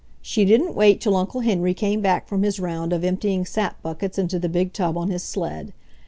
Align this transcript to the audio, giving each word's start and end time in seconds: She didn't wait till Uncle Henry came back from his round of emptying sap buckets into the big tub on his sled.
She 0.23 0.45
didn't 0.45 0.73
wait 0.73 0.99
till 0.99 1.15
Uncle 1.15 1.41
Henry 1.41 1.75
came 1.75 2.01
back 2.01 2.27
from 2.27 2.41
his 2.41 2.59
round 2.59 2.91
of 2.91 3.03
emptying 3.03 3.45
sap 3.45 3.79
buckets 3.83 4.17
into 4.17 4.39
the 4.39 4.49
big 4.49 4.73
tub 4.73 4.97
on 4.97 5.11
his 5.11 5.21
sled. 5.23 5.73